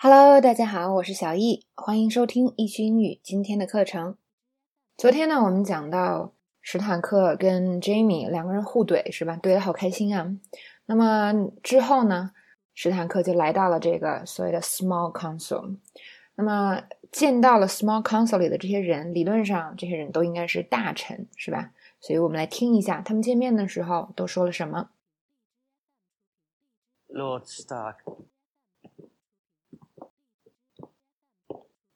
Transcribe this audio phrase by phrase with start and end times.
[0.00, 4.16] Hello，大家好，我是小易，欢迎收听易趣英语今天的课程。
[4.96, 9.36] 昨天呢，我们讲到史坦克跟 Jamie 两个人互怼，是吧？
[9.42, 10.36] 怼的好开心啊。
[10.86, 12.30] 那么之后呢，
[12.74, 15.78] 史坦克就来到了这个所谓的 Small Council。
[16.36, 16.80] 那么
[17.10, 21.72] 见到了 Small Council 里的这些人，理论上这些人都应该是大臣，是吧？
[21.98, 24.90] 所以我们来听一下他们见面的时候都说了什么。
[27.08, 27.96] Lord Stark.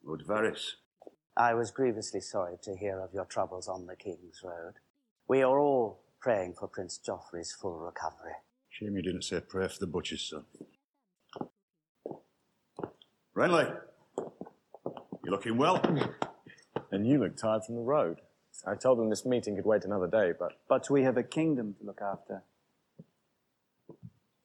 [0.05, 0.73] Lord Varys.
[1.35, 4.73] I was grievously sorry to hear of your troubles on the King's Road.
[5.27, 8.33] We are all praying for Prince Joffrey's full recovery.
[8.69, 10.45] Shame you didn't say a prayer for the butcher's son.
[13.35, 13.75] Renly,
[15.23, 15.81] you're looking well?
[16.91, 18.19] And you look tired from the road.
[18.67, 21.75] I told them this meeting could wait another day, but But we have a kingdom
[21.79, 22.43] to look after.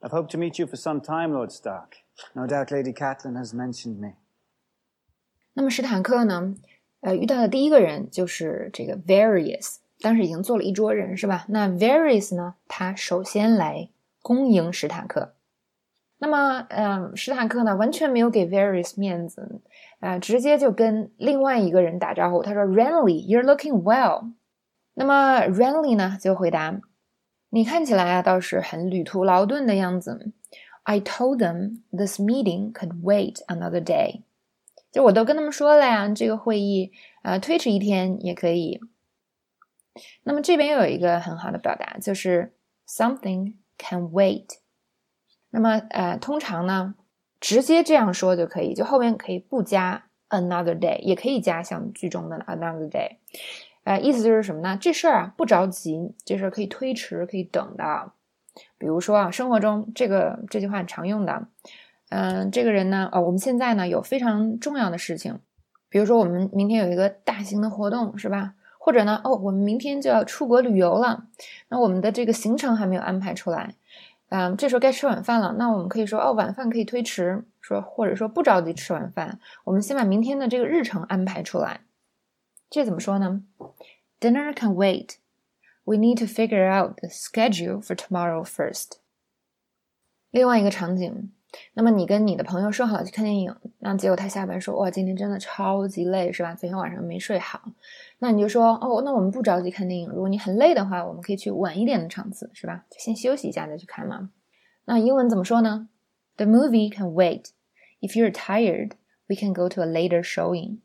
[0.02, 1.96] I've hoped to meet you for some time, Lord Stark.
[2.34, 4.14] No doubt Lady Catelyn has mentioned me.
[5.58, 6.54] 那么史坦克呢？
[7.00, 11.46] 呃，遇到的第一个人就是这个 Various，当时已经坐了一桌人，是吧？
[11.48, 13.88] 那 Various 呢，他首先来
[14.22, 15.34] 恭迎史坦克。
[16.18, 19.60] 那么，嗯，史坦克呢，完全没有给 Various 面子，
[19.98, 22.40] 啊，直接就跟另外一个人打招呼。
[22.40, 24.30] 他说：“Renly，you're looking well。”
[24.94, 26.80] 那么 Renly 呢，就回答
[27.50, 30.30] ：“你看起来啊，倒是很旅途劳顿的样子。
[30.84, 34.22] ”I told them this meeting could wait another day。
[34.98, 36.90] 就我都跟他们说了呀，这个会议
[37.22, 38.80] 呃，推迟一天也可以。
[40.24, 42.52] 那么这边又有一个很好的表达，就是
[42.84, 44.56] something can wait。
[45.50, 46.96] 那么呃，通常呢，
[47.38, 53.18] 直接这样说就可以，就后面可以不加 another day，也可以加像句中的 another day。
[53.84, 54.76] 呃，意思就是什么呢？
[54.80, 58.10] 这事儿啊不着急，这事儿可以推迟，可以等的。
[58.76, 61.46] 比如说啊，生活中这个这句话很常用的。
[62.10, 65.38] 嗯，这个人呢，哦，我们现在呢有非常重要的事情，
[65.90, 68.54] 比如说我们明天有一个大型的活动，是吧？
[68.78, 71.26] 或者呢，哦，我们明天就要出国旅游了，
[71.68, 73.74] 那我们的这个行程还没有安排出来，
[74.30, 81.80] 嗯，这时候该吃晚饭了，那我们可以说，哦，晚饭可以推迟，说或者说不着急吃晚饭，我们先把明天的这个日程安排出来，
[82.70, 83.42] 这怎么说呢
[84.18, 85.16] ？Dinner can wait.
[85.84, 88.98] We need to figure out the schedule for tomorrow first.
[90.30, 91.30] 另外一个场景。
[91.74, 96.54] 那么你跟你的朋友说好去看电影，那结果他下班说哇，今天真的超级累，是吧？
[96.54, 97.60] 昨天晚上没睡好。
[98.18, 100.10] 那你就说哦，那我们不着急看电影。
[100.10, 102.84] 如果你很累的话，我们可以去晚一点的场次，是吧？
[102.90, 104.30] 就先休息一下再去看嘛。
[104.84, 105.88] 那英文怎么说呢
[106.36, 107.46] ？The movie can wait.
[108.00, 108.92] If you're tired,
[109.26, 110.78] we can go to a later showing.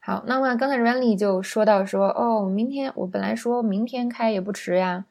[0.00, 5.06] 好，那么刚才 Randy 就说到说哦，明天我本来说明天开也不迟呀。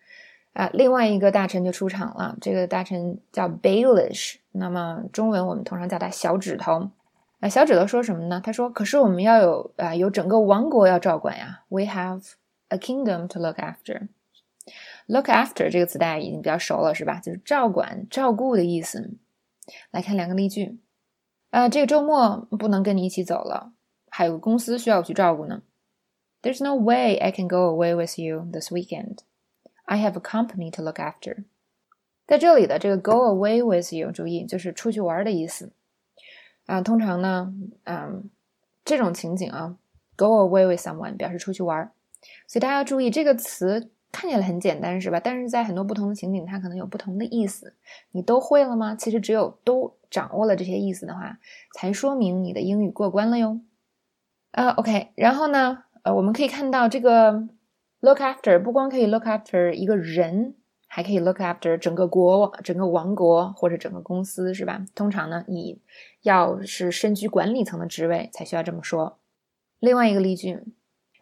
[0.56, 2.38] 啊，另外一个大臣就出场了。
[2.40, 6.92] 这个大臣叫 Baelish，那么中文我们通常叫他小指头。
[7.42, 8.42] 啊，小指头说什么呢？
[8.42, 11.64] 他说：“可是我们要有啊，有整个王国要照管呀。
[11.68, 12.32] We have
[12.70, 14.08] a kingdom to look after.
[15.08, 17.20] Look after 这个词大家已经比较熟了，是吧？
[17.20, 19.12] 就是照管、照顾的意思。
[19.92, 20.80] 来看两个例句。
[21.50, 23.74] 啊，这个周末不能跟你一起走了，
[24.10, 25.62] 还有个公司需要我去照顾呢。
[26.42, 29.18] There's no way I can go away with you this weekend.
[29.86, 31.46] I have a company to look after。
[32.28, 35.72] 在这里的这个 go away with you，注意就是出去玩的意思
[36.66, 36.82] 啊。
[36.82, 37.54] 通常呢，
[37.84, 38.30] 嗯，
[38.84, 39.78] 这种情景啊
[40.16, 41.92] ，go away with someone 表示出去玩。
[42.48, 45.20] 所以大家要注意这个词看起来很简单，是吧？
[45.20, 47.76] 但是在很多不同的情景，它可能有不同的意思。
[48.12, 48.96] 你都会了吗？
[48.96, 51.38] 其实只有都掌握了这些意思的话，
[51.76, 53.60] 才说明你的英语过关了哟。
[54.50, 57.48] 啊，OK，然后呢，呃，我们可以看到这个。
[58.06, 60.54] Look after 不光可以 look after 一个人，
[60.86, 64.86] 还可以 look after 整个国、整个王国或者整个公司，是吧？
[64.94, 65.82] 通常呢，你
[66.22, 69.18] 要是身居管理层的职位，才需要这么说。
[69.80, 70.62] 另外一个例句，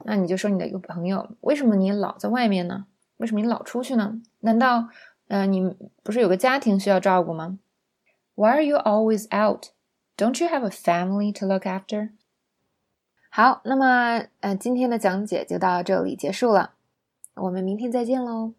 [0.03, 2.85] 那你就说你的一个朋友，为什么你老在外面呢？
[3.15, 4.21] 为什么你老出去呢？
[4.41, 4.89] 难道，
[5.29, 5.73] 呃，你
[6.03, 7.59] 不是有个家庭需要照顾吗
[8.35, 9.67] ？Why are you always out?
[10.17, 12.09] Don't you have a family to look after?
[13.29, 16.72] 好，那么呃，今天的讲解就到这里结束了，
[17.35, 18.53] 我们明天再见喽。